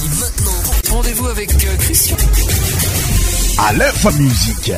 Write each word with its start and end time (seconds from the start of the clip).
parti 0.00 0.08
maintenant. 0.18 0.90
Rendez-vous 0.90 1.26
avec 1.28 1.50
euh, 1.52 1.76
Christian. 1.80 2.16
À 3.58 3.72
l'info 3.74 4.10
musique. 4.12 4.72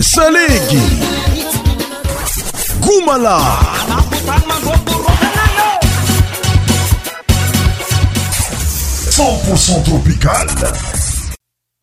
Salig. 0.00 0.78
Goumala. 2.80 3.38
100% 9.10 9.84
tropical. 9.84 10.48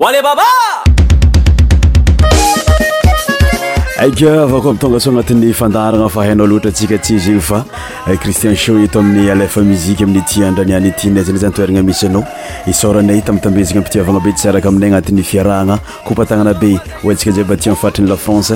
Allez, 0.05 0.21
baba! 0.21 0.43
aka 3.99 4.41
ava 4.43 4.59
ko 4.63 4.71
mitonga 4.73 4.99
so 5.01 5.09
agnatin'ny 5.11 5.51
fandaragna 5.59 6.07
fa 6.09 6.23
hainao 6.25 6.45
loatra 6.47 6.71
atsika 6.71 6.97
tsizyny 7.03 7.39
fa 7.41 7.57
eh, 8.07 8.15
cristien 8.17 8.55
shaw 8.55 8.77
eto 8.79 8.99
amin'ny 9.03 9.27
alefa 9.33 9.59
muzique 9.59 10.05
amin'ny 10.07 10.23
ti 10.25 10.43
andranianytinay 10.47 11.23
zany 11.27 11.39
za 11.43 11.47
antoerana 11.51 11.83
misy 11.83 12.05
anao 12.07 12.23
isoranay 12.71 13.19
tamitambezigna 13.27 13.83
ampitiavagna 13.83 14.23
be 14.23 14.31
tsy 14.33 14.47
araka 14.53 14.71
aminay 14.71 14.93
agnatin'ny 14.93 15.23
fiarahagna 15.33 15.81
koupatagnana 16.07 16.53
be 16.61 16.77
o 17.03 17.11
ntsika 17.11 17.31
zay 17.35 17.43
mba 17.43 17.57
ti 17.57 17.69
mi'fatriny 17.75 18.07
la 18.09 18.15
france 18.15 18.55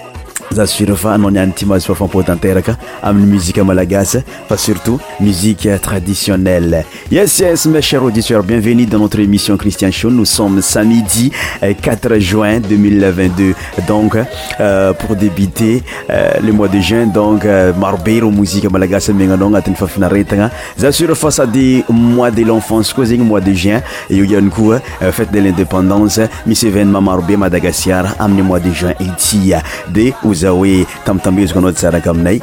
za 0.51 0.65
sur 0.67 0.95
fa 0.97 1.17
no 1.17 1.29
niantima 1.29 1.79
so 1.79 1.95
fa 1.95 2.05
amin'ny 3.03 3.25
musique 3.31 3.57
malagasy 3.59 4.19
fa 4.47 4.57
surtout 4.57 4.99
musique 5.19 5.67
traditionnelle 5.81 6.83
yes 7.09 7.39
yes 7.39 7.65
mes 7.67 7.81
chers 7.81 8.03
auditeurs 8.03 8.43
bienvenue 8.43 8.85
dans 8.85 8.99
notre 8.99 9.19
émission 9.19 9.55
Christian 9.55 9.91
Show 9.91 10.09
nous 10.09 10.25
sommes 10.25 10.61
samedi 10.61 11.31
4 11.61 12.11
euh, 12.11 12.19
juin 12.19 12.59
2022 12.59 13.53
donc 13.87 14.17
euh, 14.59 14.93
pour 14.93 15.15
débuter 15.15 15.83
euh, 16.09 16.31
le 16.43 16.51
mois 16.51 16.67
de 16.67 16.79
juin 16.79 17.05
donc 17.05 17.45
euh, 17.45 17.71
marbero 17.73 18.29
musique 18.29 18.69
malagasy 18.69 19.13
megna 19.13 19.35
agnatin'ny 19.35 19.75
fafinaretagna 19.75 20.51
za 20.77 20.91
sur 20.91 21.15
sady 21.15 21.85
mois 21.89 22.29
de 22.31 22.43
l'enfance 22.43 22.93
koa 22.93 23.05
zegny 23.05 23.23
mois 23.23 23.39
de 23.41 23.53
juin 23.53 23.79
eo 24.09 24.23
ihany 24.25 24.49
koa 24.49 24.81
fête 25.13 25.31
de 25.31 25.39
l'indépendance 25.39 26.19
misy 26.45 26.67
événement 26.67 27.01
marobe 27.01 27.35
amener 27.35 27.71
amin'ny 28.19 28.41
mois 28.41 28.59
de 28.59 28.71
juin 28.71 28.91
ity 28.99 29.53
de 29.87 30.11
za 30.41 30.51
oe 30.53 30.85
tambitambeziko 31.05 31.59
anao 31.59 31.71
ty 31.71 31.81
zaraka 31.81 32.09
aminay 32.11 32.41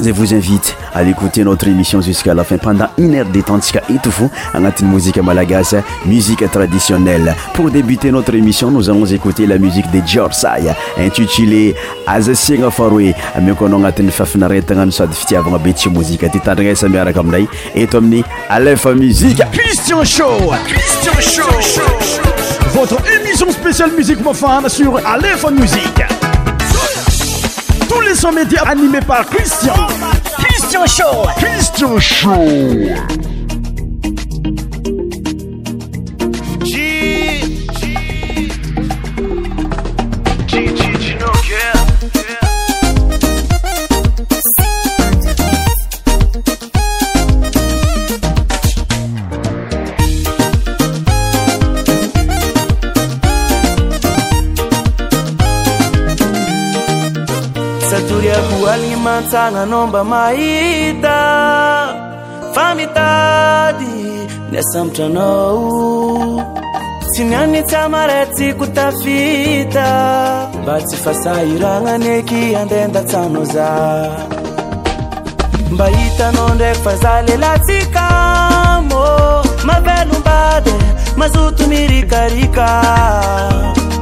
zay 0.00 0.12
vous 0.12 0.32
invite 0.34 0.74
alécouter 0.94 1.42
notre 1.44 1.68
émission 1.68 2.00
jusqàlafin 2.02 2.58
pendant 2.58 2.88
une 2.98 3.14
heure 3.14 3.26
de 3.28 3.40
tenps 3.40 3.56
ntsika 3.58 3.80
ito 3.88 4.10
fo 4.10 4.28
anatin'ny 4.52 4.90
mozika 4.90 5.22
malagasy 5.22 5.76
musiqe 6.04 6.48
traditionnelle 6.50 7.34
pour 7.54 7.70
débuter 7.70 8.10
notre 8.12 8.34
émission 8.34 8.70
nos 8.72 8.90
alonz 8.90 9.12
écouter 9.14 9.46
la 9.46 9.56
musique 9.56 9.88
de 9.92 10.00
jeorsye 10.06 10.74
intitulé 10.98 11.74
azasiagna 12.06 12.70
faar 12.70 12.92
e 13.00 13.14
meko 13.40 13.66
anao 13.66 13.78
agnatin'ny 13.78 14.10
fafinarentagnano 14.10 14.90
sady 14.90 15.14
fitiavagna 15.14 15.58
be 15.58 15.72
tsy 15.72 15.88
mozike 15.90 16.28
tytandrinaay 16.30 16.74
samiaraka 16.76 17.20
aminay 17.20 17.46
eto 17.74 17.98
amin'ny 17.98 18.24
alifa 18.50 18.92
musiqe 18.94 19.44
ristian 19.52 20.04
how 24.44 26.13
tous 27.94 28.00
les 28.00 28.14
sommets 28.14 28.42
médias 28.42 28.62
animés 28.64 29.00
par 29.06 29.24
Christian. 29.26 29.74
Christian 30.38 30.86
Show. 30.86 31.26
Christian 31.36 31.98
Show. 31.98 32.90
agnanao 59.36 59.86
mba 59.86 60.04
mahita 60.04 61.20
fa 62.54 62.74
mitady 62.74 63.94
ni 64.50 64.58
asambotranao 64.62 65.60
tsy 67.12 67.24
nianitsy 67.24 67.76
amaray 67.76 68.20
atsiko 68.24 68.66
tafita 68.76 69.86
mba 70.62 70.74
tsy 70.86 70.96
fasa 71.04 71.32
iragnaneky 71.52 72.56
andehndatsana 72.60 73.44
za 73.44 73.68
mba 75.72 75.86
hitanao 75.86 76.54
ndraiky 76.54 76.80
fa 76.84 76.96
za 76.96 77.12
lehlatsikamô 77.26 79.02
mavelombady 79.66 80.74
mazoto 81.16 81.66
mirikarika 81.66 82.66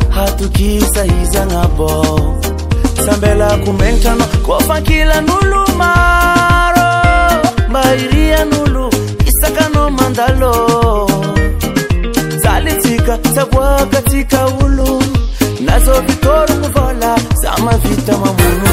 hatukisa 0.09 1.05
izanabo 1.21 1.87
sambela 3.05 3.57
kumentano 3.57 4.25
kofankila 4.45 5.21
nulu 5.21 5.67
maro 5.77 7.41
bairia 7.73 8.45
nulu 8.45 8.89
isakano 9.25 9.89
mandalo 9.89 11.09
zalitsika 12.43 13.19
saguakatika 13.35 14.47
ulu 14.47 15.03
nazo 15.61 16.01
vitoro 16.01 16.55
muvola 16.55 17.15
za 17.41 17.57
mavita 17.63 18.17
mamunu 18.17 18.66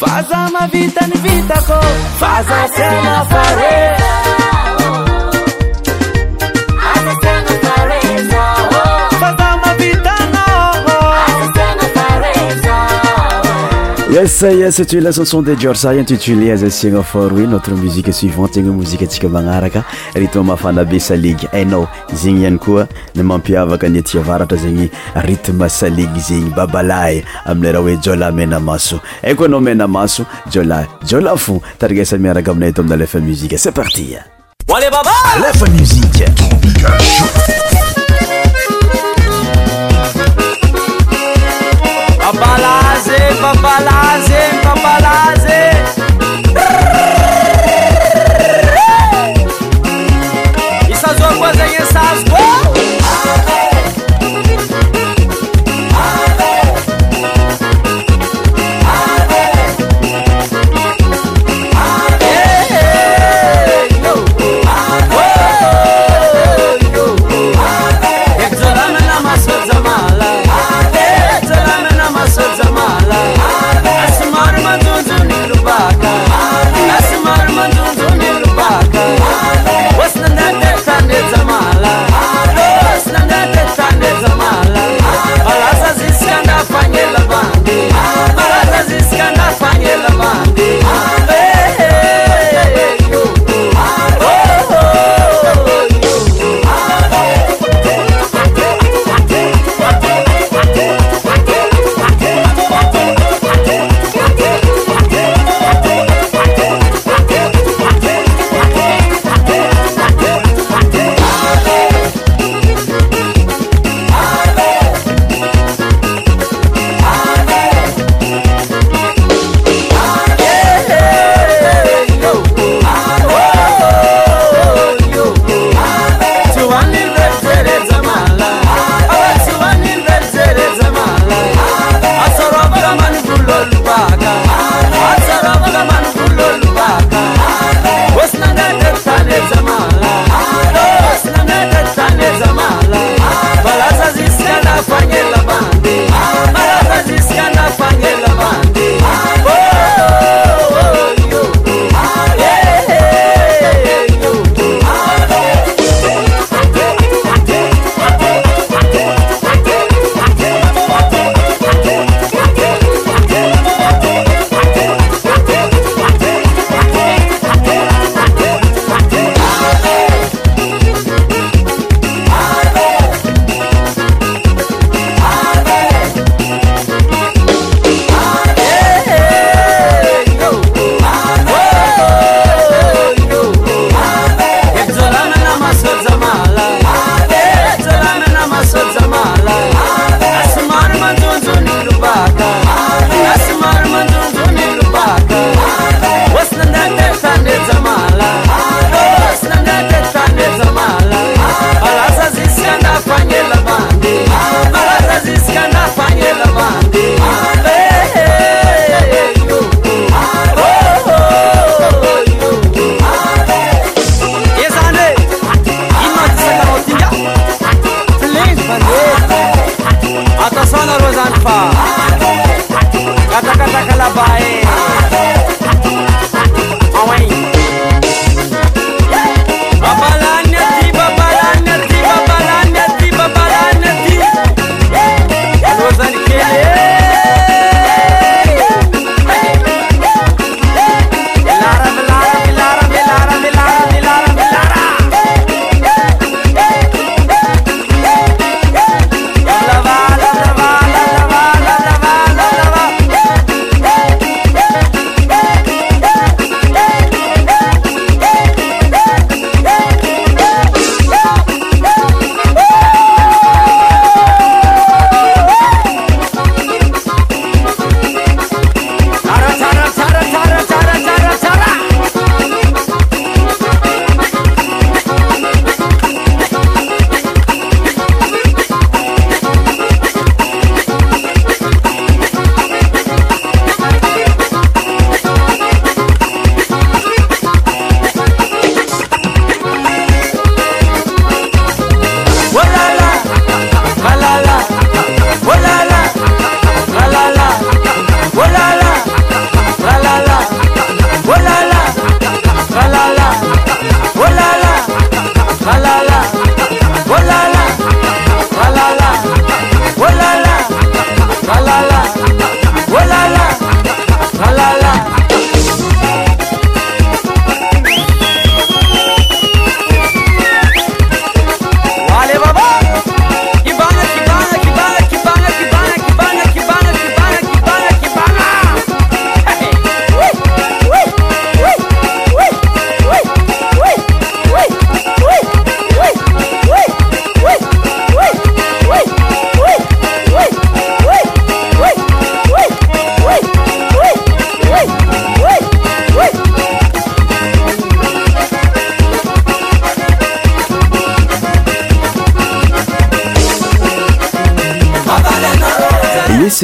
فزمفيتنفيتك 0.00 1.80
فسمر 2.20 3.83
say 14.26 14.70
sete 14.72 14.94
la 15.00 15.10
chanson 15.12 15.42
de 15.42 15.54
jorsa 15.56 15.92
intitulé 15.92 16.50
azasina 16.50 17.02
for 17.02 17.30
oe 17.32 17.46
notre 17.46 17.72
musique 17.74 18.10
suivante 18.12 18.54
ziny 18.62 18.70
mozike 18.74 19.02
atsika 19.04 19.28
manaraka 19.28 19.84
rytme 20.14 20.42
mafana 20.44 20.84
be 20.84 20.98
salig 20.98 21.36
hainao 21.52 21.86
zyegny 22.14 22.40
ihany 22.40 22.58
koa 22.58 22.86
n 23.14 23.22
mampiavaka 23.22 23.86
nyatiavaratra 23.88 24.56
zegny 24.56 24.88
rytme 25.14 25.68
saligy 25.68 26.20
zegny 26.20 26.50
babala 26.54 27.12
y 27.12 27.22
amieraha 27.44 27.82
hoe 27.84 27.96
jola 28.02 28.32
manamaso 28.32 28.98
aiko 29.22 29.44
anao 29.44 29.60
manamaso 29.60 30.24
jola 30.50 30.86
jola 31.06 31.36
fo 31.36 31.60
tariasa 31.78 32.16
miaraka 32.18 32.50
aminay 32.52 32.68
ato 32.70 32.80
amia 32.82 32.96
lefa 32.96 33.18
musike 33.20 33.58
c'et 33.58 33.72
parti 33.72 34.16
ببلاز 43.42 44.30
ببلاز 44.64 45.46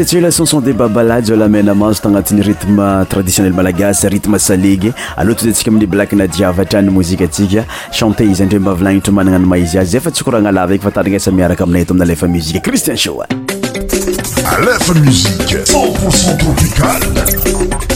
t 0.05 0.17
e 0.17 0.21
la 0.21 0.31
chanson 0.31 0.61
de 0.63 0.73
babalaji 0.73 1.33
olamena 1.33 1.75
mazo 1.75 2.01
tagnatin'ny 2.01 2.43
rythme 2.43 2.81
euh, 2.83 3.05
traditionnel 3.05 3.53
malagasy 3.53 4.09
rythme 4.09 4.39
salegy 4.39 4.93
alohatozy 5.17 5.49
antsika 5.51 5.71
amin'y 5.71 5.87
blaky 5.87 6.17
nadiavatrany 6.17 6.89
mozikaatsika 6.89 7.65
chanté 7.93 8.25
izy 8.25 8.43
andreo 8.43 8.61
mba 8.61 8.71
avilagnitry 8.73 9.13
manana 9.13 9.37
any 9.37 9.45
maizy 9.45 9.79
azy 9.79 9.93
zayfa 9.99 10.11
tsy 10.11 10.25
koragna 10.25 10.51
lava 10.53 10.75
eky 10.75 10.85
fataragnaesa 10.85 11.31
miaraka 11.33 11.65
aminay 11.65 11.85
to 11.85 11.93
aminy 11.93 12.05
alefa 12.11 12.27
mozika 12.29 12.61
christien 12.61 12.97
shoa 12.97 13.27
alefa 14.57 14.95
musiqe 15.05 15.65
centpourcent 15.67 16.37
tropicale 16.41 17.90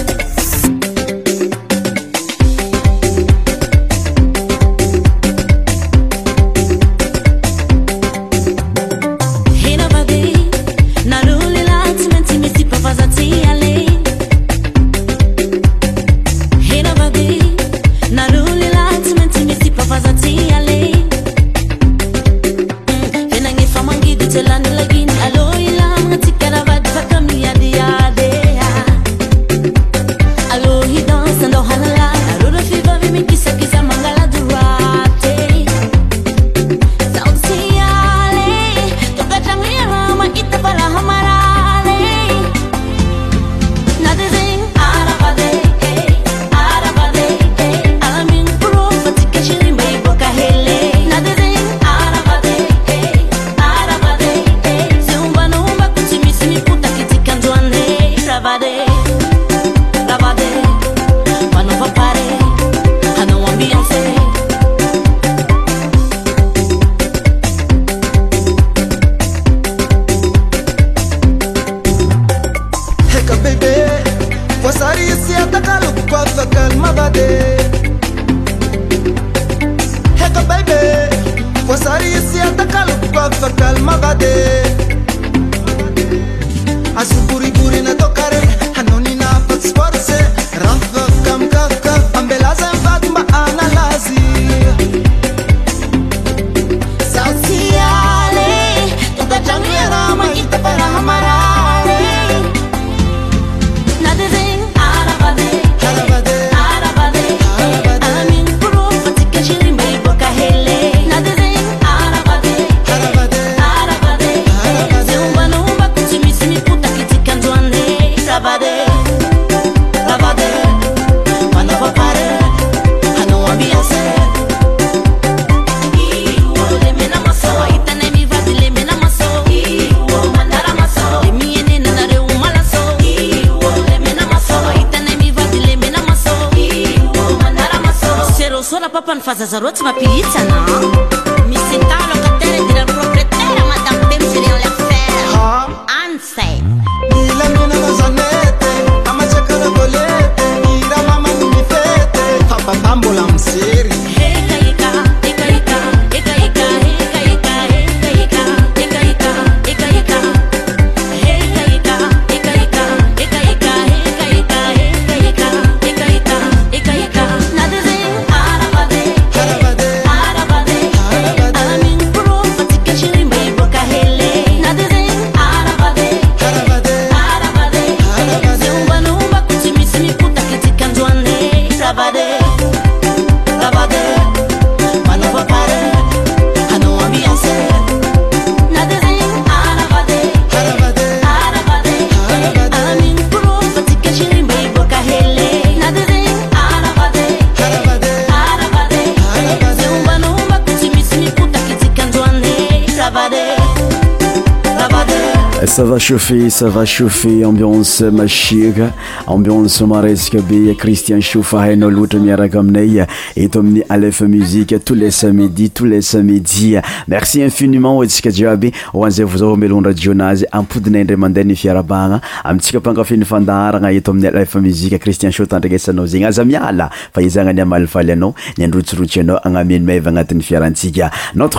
sava 205.75 205.99
cafet 205.99 206.51
sava 206.51 206.85
chaufet 206.87 207.43
ambionce 207.45 208.05
macika 208.13 208.93
ambionce 209.27 209.81
maresaka 209.83 210.39
be 210.41 210.73
cristien 210.77 211.21
sa 211.21 211.43
fahainao 211.43 211.91
loatra 211.91 212.21
miaraka 212.21 212.61
aminay 212.61 213.05
eto 213.37 213.59
amin'ny 213.59 213.83
alef 213.89 214.21
musie 214.21 214.67
to 214.79 214.95
les 214.95 215.11
samidi 215.11 215.67
to 215.71 215.85
e 215.87 216.01
samii 216.01 216.79
merci 217.09 217.39
inimentsyzynynotre 217.39 218.93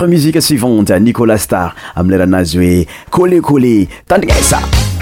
musiqe 0.08 0.40
suivante 0.40 0.90
niola 1.00 1.36
ta 1.38 1.74
amerahaazy 1.96 2.86
oeoleole 3.12 3.88
Don't 4.08 4.24
get 4.24 4.38
Sound. 4.44 4.95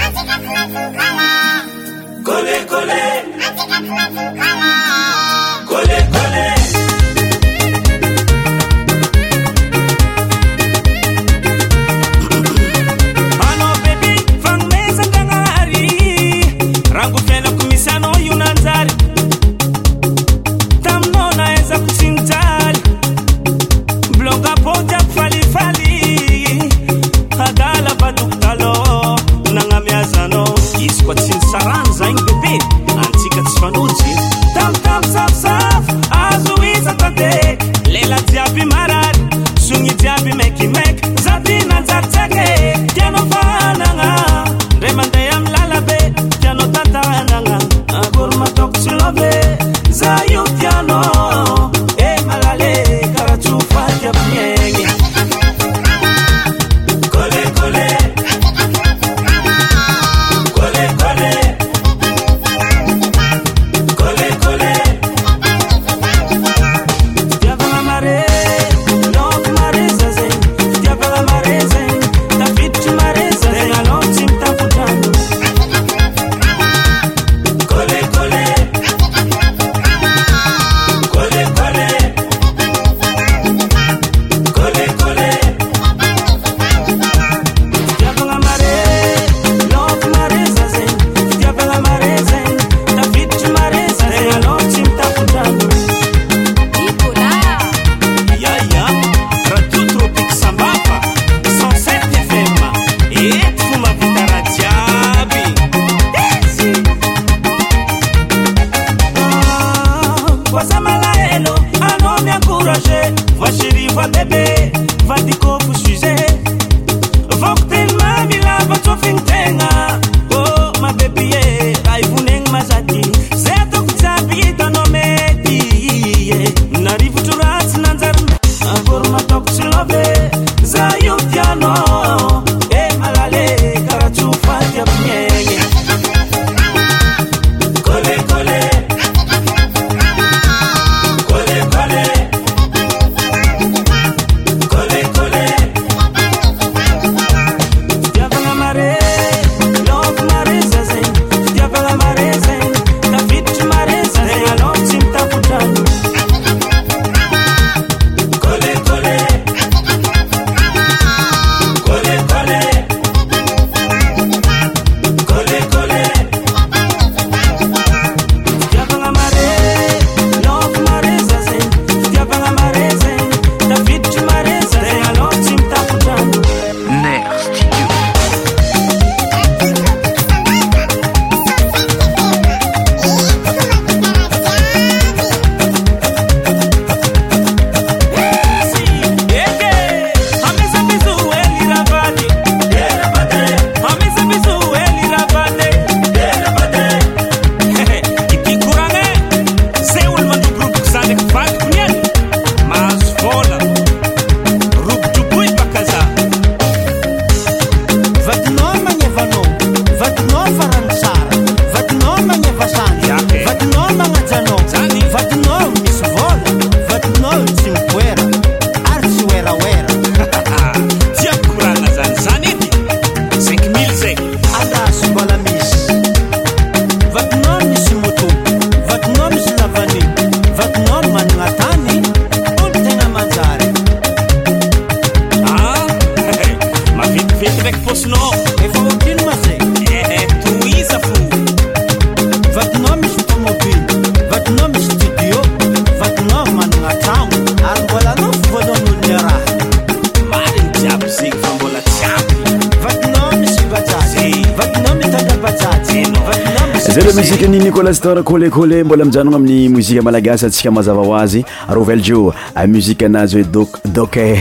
kolekole 258.23 258.85
mbola 258.85 259.05
mijanona 259.05 259.37
amin'ny 259.37 259.69
mozika 259.69 260.03
malagasy 260.03 260.47
atsika 260.47 260.71
mazava 260.71 261.03
hoazy 261.03 261.43
roveljo 261.69 262.33
muzika 262.69 263.07
anazy 263.07 263.37
hoe 263.41 263.45
do 263.45 263.67
doker 263.93 264.39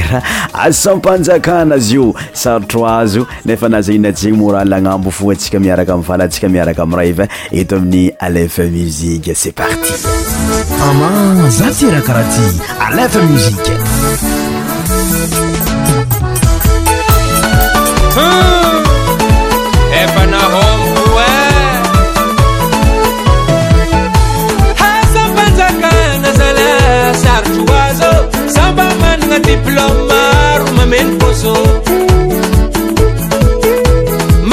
asampanjakanazy 0.54 1.96
io 1.96 2.14
sarotro 2.34 2.86
azo 2.88 3.26
nefa 3.46 3.70
nazainatigny 3.70 4.38
morala 4.38 4.76
agnambo 4.78 5.12
fo 5.12 5.32
antsika 5.32 5.60
miaraka 5.60 5.94
amyfalaatsika 5.94 6.50
miaraka 6.50 6.84
amyra 6.84 7.06
yva 7.06 7.28
ito 7.52 7.76
amin'ny 7.76 8.12
alefa 8.20 8.64
muziqe 8.64 9.34
ces 9.36 9.54
parti 9.54 9.94
amany 10.90 11.50
za 11.50 11.72
tiraha 11.72 12.02
karaha 12.02 12.24
ty 12.24 12.60
aleta 12.80 13.22
mozike 13.24 13.93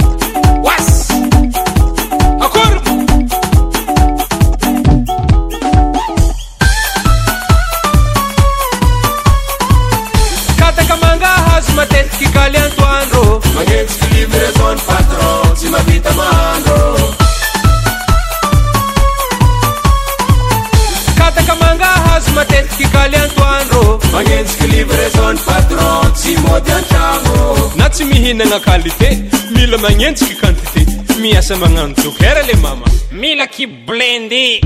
nagna 28.35 28.59
qualité 28.59 29.23
mila 29.53 29.77
magnentsika 29.77 30.35
quantité 30.41 30.85
miasa 31.21 31.55
magnano 31.55 31.93
dokera 32.03 32.41
le 32.43 32.55
mama 32.61 32.85
mila 33.11 33.47
ki 33.47 33.65
blendyia 33.87 34.59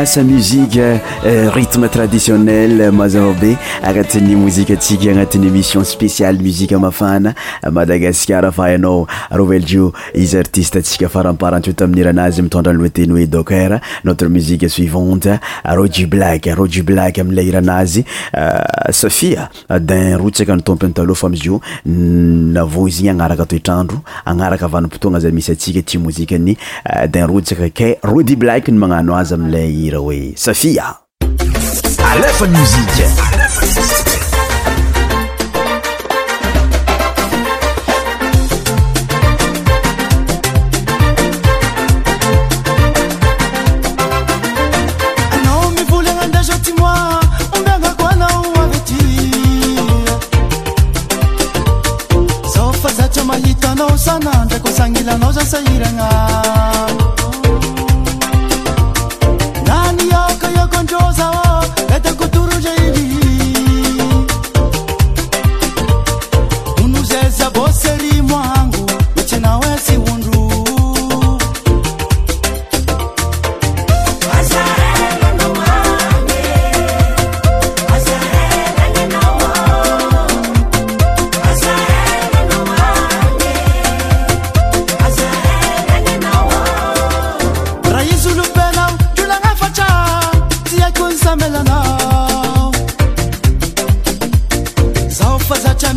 asa 0.00 0.22
musike 0.22 0.78
euh, 1.24 1.50
ritme 1.54 1.86
traditionel 1.90 2.80
euh, 2.80 2.90
ma 2.90 3.06
zavabe 3.12 3.56
agnati'ny 3.84 4.34
mozika 4.34 4.72
atsika 4.72 5.10
agnatin'ny 5.10 5.48
emission 5.50 5.84
spésiale 5.84 6.38
musike 6.40 6.72
mafana 6.80 7.34
madagaskara 7.70 8.50
fainaoaszae 8.50 9.36
rôdiblak 28.10 28.68
ny 28.70 28.78
magnano 28.78 29.14
azy 29.16 29.34
amila 29.34 29.89
روي 29.90 30.32
سفيية 30.36 30.94
علفالمزيجا 32.00 33.10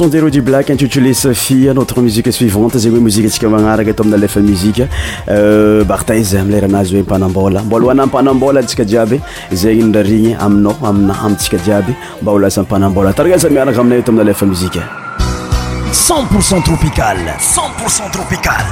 oderodi 0.00 0.40
blak 0.46 0.68
intituli 0.70 1.14
sa 1.14 1.30
hi 1.32 1.70
notre 1.74 2.00
musique 2.02 2.30
suivante 2.32 2.78
zegny 2.78 2.98
oe 2.98 3.02
mozike 3.02 3.26
ntsika 3.30 3.48
magnaraka 3.48 3.90
eatao 3.90 4.04
amin'ny 4.06 4.18
alefa 4.18 4.40
musike 4.40 4.86
euh, 5.28 5.84
barteze 5.84 6.42
mileranazy 6.42 6.94
hoe 6.98 7.02
mpanambola 7.02 7.62
mbolohana 7.62 8.06
mpanambola 8.06 8.62
tsika 8.62 8.84
jiaby 8.84 9.20
zegny 9.52 9.84
ndrarigny 9.88 10.34
aminao 10.40 10.76
amina 10.84 11.18
amitsika 11.24 11.56
jiaby 11.58 11.92
mba 12.22 12.32
olasa 12.32 12.60
ampanambola 12.60 13.12
taraaza 13.12 13.48
miaraka 13.48 13.80
aminay 13.80 13.98
ato 13.98 14.10
amin 14.12 14.20
alefa 14.20 14.46
mozika 14.46 14.80
c0npourcent 15.94 16.62
tropicale 16.64 17.32
c0pocent 17.54 18.10
tropiale 18.12 18.64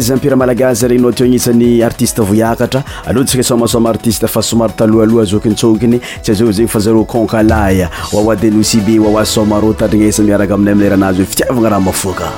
zy 0.00 0.12
ampira 0.12 0.36
malagasy 0.36 0.86
regny 0.88 1.00
nao 1.02 1.10
ateo 1.10 1.26
agnisan'ny 1.26 1.82
artiste 1.86 2.20
voiakatra 2.30 2.82
aloha 3.10 3.26
tsika 3.26 3.42
somasoma 3.42 3.90
artiste 3.92 4.26
fa 4.28 4.42
somary 4.42 4.76
talohaloha 4.78 5.26
azokinytsokiny 5.28 6.00
tsy 6.22 6.32
aza 6.32 6.50
zegny 6.58 6.68
fa 6.74 6.80
zareo 6.86 7.04
conkalaya 7.04 7.90
aoade 8.14 8.50
nosibe 8.58 8.98
oaoa 9.00 9.24
somaro 9.34 9.72
tadrigna 9.72 10.08
isa 10.14 10.22
miaraka 10.26 10.54
aminay 10.58 10.74
amileranazy 10.78 11.22
e 11.22 11.26
fitiavagna 11.34 11.68
raha 11.74 11.86
mafoaka 11.90 12.32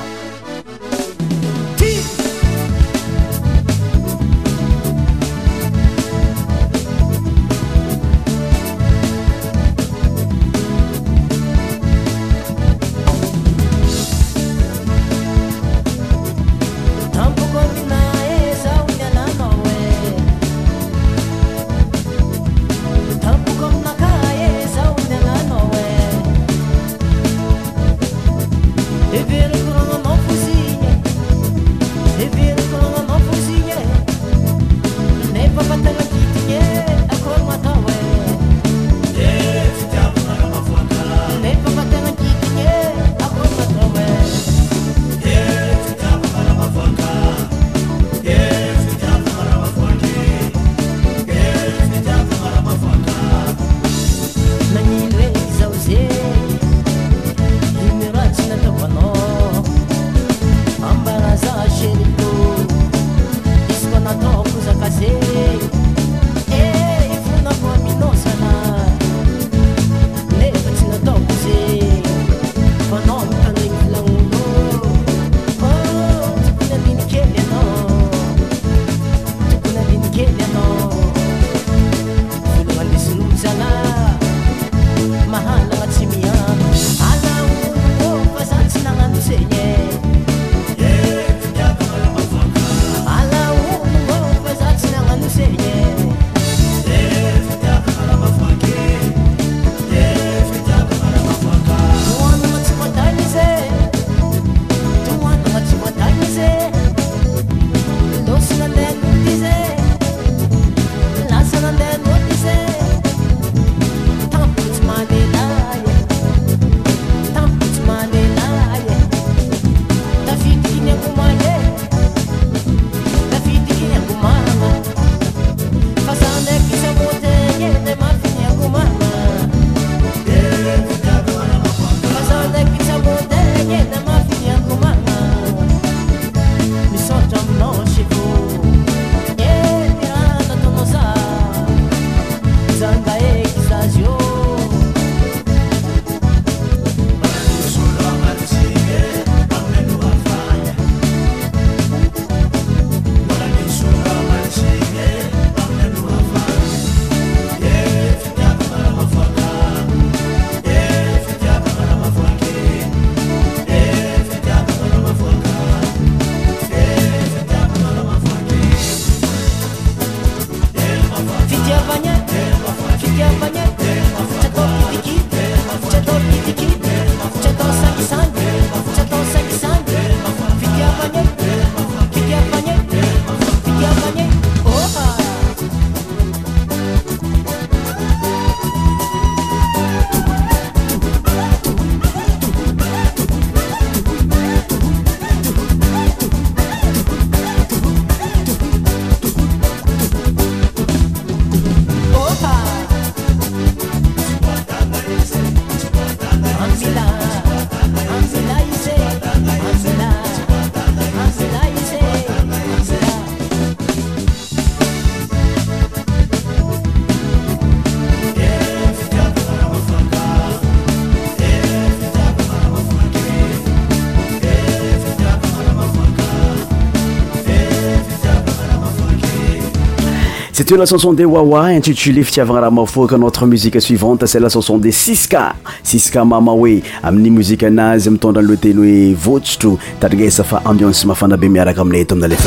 la 230.75 230.85
chanson 230.85 231.13
de 231.13 231.23
wawa 231.23 231.71
intituli 231.73 232.21
fitiavana 232.23 232.59
raha 232.61 232.71
mafoaka 232.71 233.17
notre 233.17 233.45
musique 233.45 233.79
suivante 233.81 234.25
c'e 234.27 234.37
la 234.37 234.47
chanson 234.49 234.77
de 234.77 234.91
sis 234.91 235.25
ka 235.27 235.55
sisk 235.83 236.15
mama 236.17 236.51
oe 236.51 236.83
amin'ny 237.03 237.29
muzike 237.29 237.63
anazy 237.65 238.09
mitondra 238.09 238.41
anleteny 238.41 238.75
hoe 238.77 239.13
votsotro 239.15 239.79
tarignsa 239.99 240.43
fa 240.43 240.61
ambience 240.65 241.05
mahafana 241.05 241.37
be 241.37 241.47
miaraka 241.47 241.81
aminay 241.81 242.05
to 242.05 242.15
amin 242.15 242.31
eea 242.31 242.39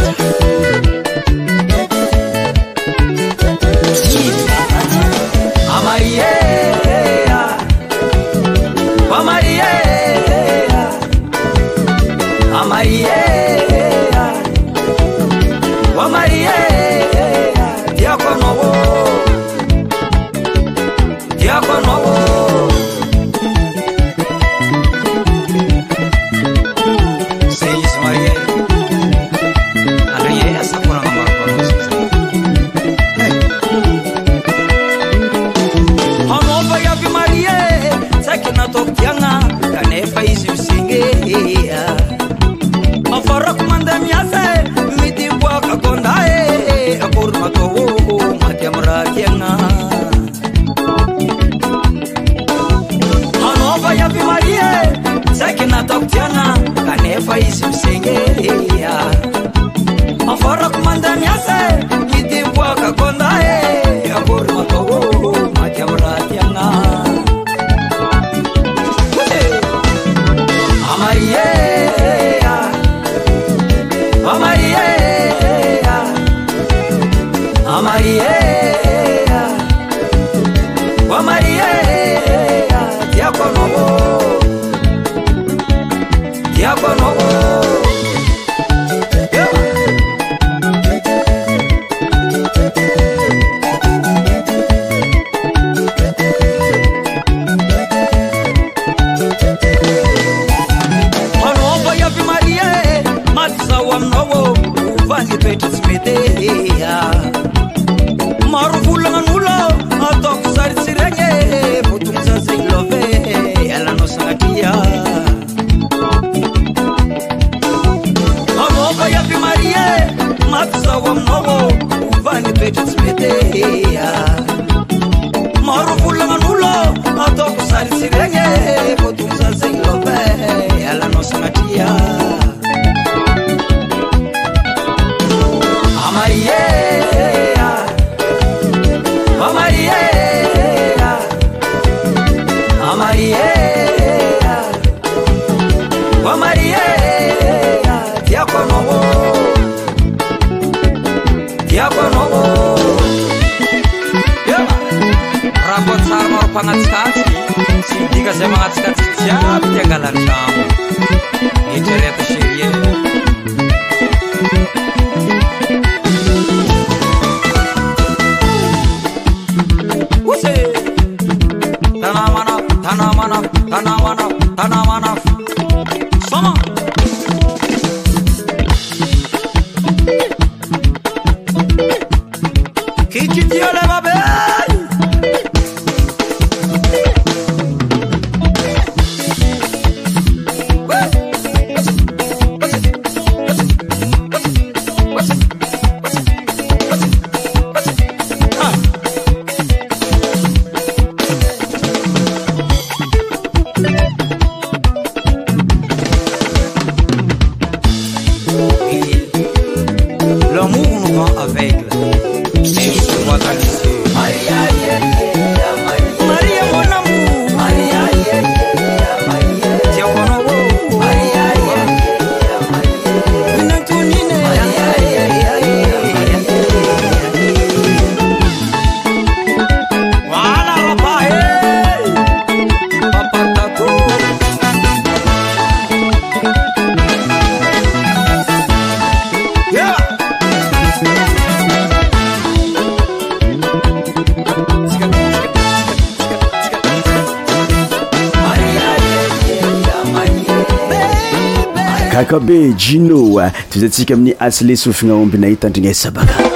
ka 252.31 252.39
be 252.39 252.55
eh, 252.67 252.73
jinoa 252.85 253.47
ah, 253.47 253.49
t 253.51 253.75
vizantsika 253.75 254.15
amin'ny 254.15 254.31
asle 254.47 254.77
sofignaombinahitandrigna 254.83 255.91
sabaka 255.93 256.50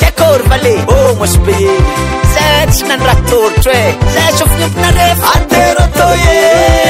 كككور 0.00 0.42
بليك 0.50 0.88
و 0.88 1.14
مشب 1.20 1.54
ساتشنن 2.34 3.02
ركتور 3.02 3.50
تريك 3.64 3.96
لاشف 4.14 4.48
لفنريف 4.58 5.36
عنديرطوي 5.36 6.81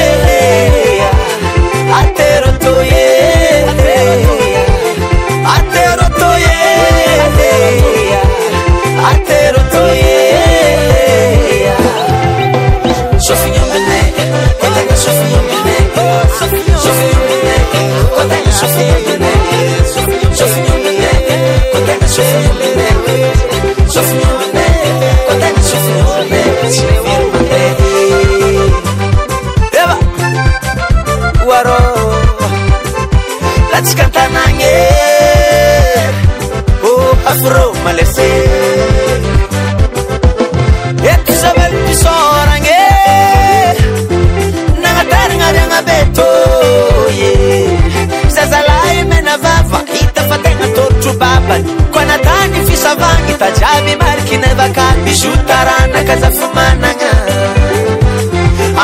bakoanatany 51.45 52.59
fisavagny 52.69 53.33
tajiamy 53.41 53.93
marikinavaka 54.01 54.85
tysotaranakazafo 55.05 56.47
managna 56.55 57.13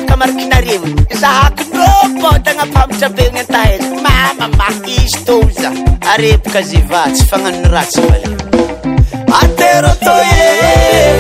ka 0.04 0.16
marakinaremo 0.20 0.88
zahako 1.22 1.64
no 1.76 1.88
mo 2.20 2.32
tagnapamatra 2.44 3.08
begnyantahaza 3.16 3.88
mamama 4.04 4.68
izy 4.92 5.20
to 5.26 5.36
za 5.56 5.70
arebaka 6.12 6.60
ze 6.68 6.80
va 6.92 7.02
tsy 7.16 7.24
fananony 7.30 7.68
ratsy 7.76 8.02
maleo 8.10 9.36
aterotoy 9.44 10.30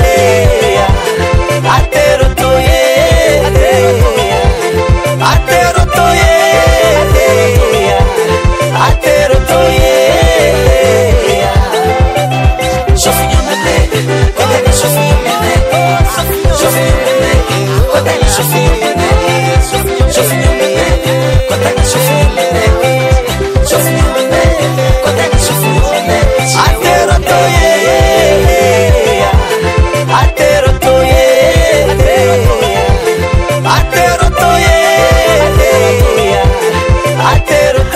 ly 0.03 0.44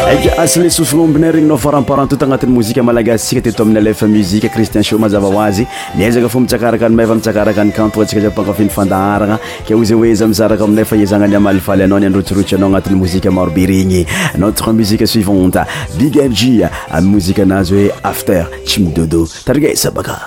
aka 0.10 0.41
asle 0.41 0.70
sofonaombina 0.74 1.28
regnynao 1.30 1.57
faramparentoute 1.64 2.24
agnatin'ny 2.26 2.53
mozika 2.55 2.82
malagastsika 2.86 3.43
tito 3.45 3.62
aminy 3.66 3.80
alefa 3.82 4.07
muzike 4.14 4.49
cristien 4.55 4.84
sho 4.88 4.97
mazava 5.03 5.30
hoazy 5.36 5.66
miezaka 5.99 6.30
fo 6.34 6.39
mbitakaraka 6.41 6.89
ny 6.89 6.95
mahfa 6.99 7.16
mitsakaraka 7.20 7.62
any 7.66 7.72
kampoantsika 7.76 8.22
za 8.24 8.30
mpankafin'nyfandaharana 8.34 9.38
keozahoeza 9.68 10.28
mizaraka 10.32 10.64
aminayfa 10.70 10.95
iezana 11.03 11.28
ny 11.28 11.36
amalifaly 11.41 11.84
anao 11.86 11.99
ni 11.99 12.05
anrotsirotry 12.10 12.57
anao 12.57 12.70
agnatin'ny 12.72 12.97
mozika 13.03 13.32
marobe 13.38 13.66
regny 13.74 14.01
notre 14.45 14.72
musique 14.82 15.05
suivante 15.14 15.62
bigaji 15.99 16.51
ami 16.89 17.10
mozika 17.14 17.43
anazy 17.45 17.76
hoe 17.76 17.91
after 18.16 18.47
tsy 18.66 18.82
midodo 18.88 19.28
tarigasa 19.45 19.91
baka 19.91 20.20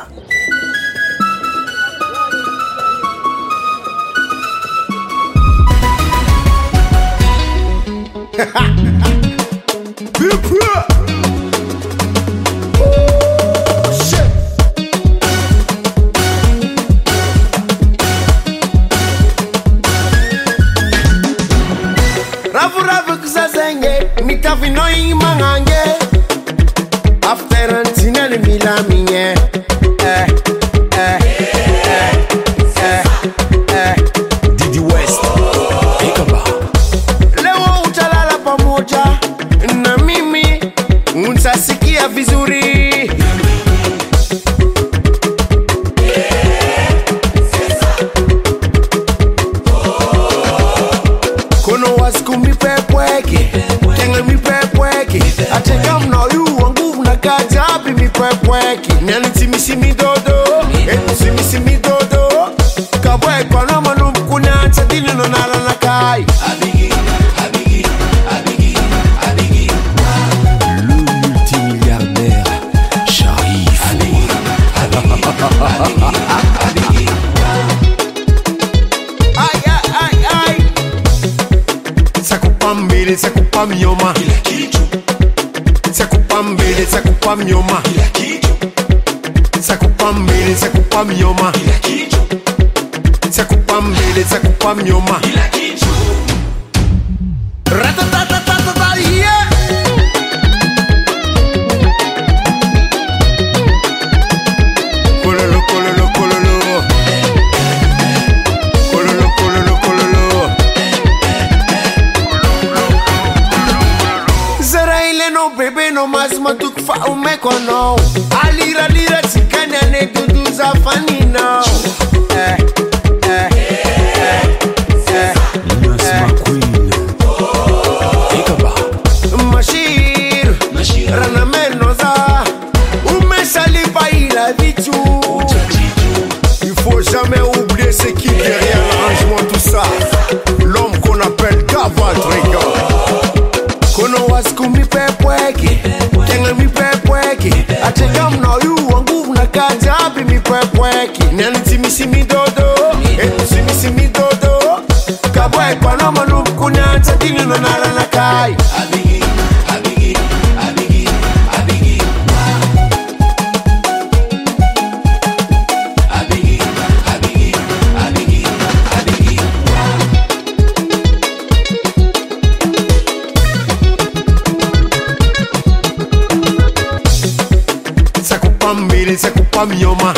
kupa 179.63 179.75
mioma 179.77 180.15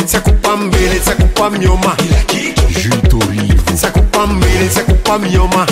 nitakupa 0.00 0.56
mbele 0.56 0.94
nitakupa 0.94 1.50
mioma 1.50 1.96
juu 2.84 3.00
tulivu 3.08 3.70
nitakupa 3.72 4.26
mbele 4.26 4.62
nitakupa 4.64 5.18
mioma 5.18 5.66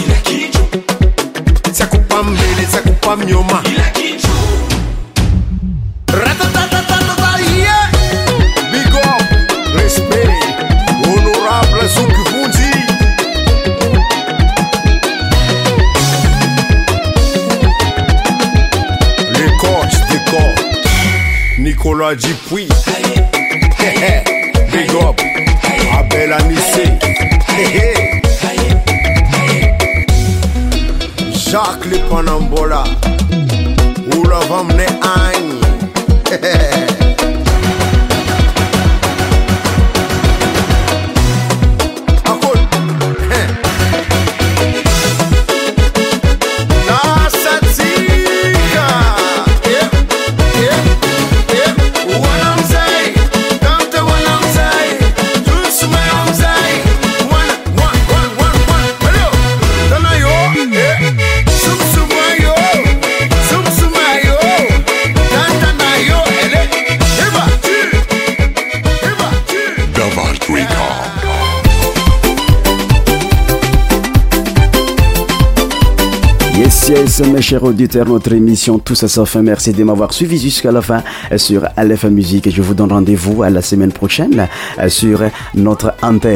cher 77.41 77.65
aditeur 77.65 78.05
notre 78.07 78.35
émission 78.35 78.79
tossafin 78.79 79.41
merci 79.43 79.73
de 79.73 79.83
mavoir 79.85 80.13
suii 80.13 80.35
usan 80.49 80.83
seeendeoasemaineroainesnote 81.37 83.17
aeeti 86.03 86.29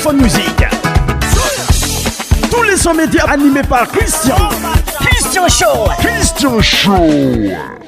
sur 0.00 0.12
de 0.12 0.16
Musique. 0.22 0.64
Tous 2.50 2.62
les 2.62 2.76
sons 2.76 2.94
médias 2.94 3.24
animés 3.24 3.60
par 3.68 3.86
Christian. 3.88 4.34
Christian 5.00 5.48
Show. 5.48 5.90
Christian 6.00 6.60
Show. 6.62 7.81